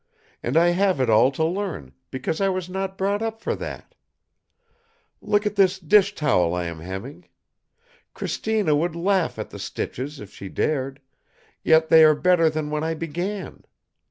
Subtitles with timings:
[0.41, 3.93] And I have it all to learn because I was not brought up for that.
[5.21, 7.25] Look at this dish towel I am hemming.
[8.15, 11.01] Cristina would laugh at the stitches if she dared,
[11.61, 13.63] yet they are better than when I began.